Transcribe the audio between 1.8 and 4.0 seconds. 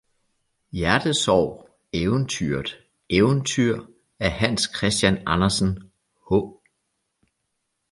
eventyret eventyr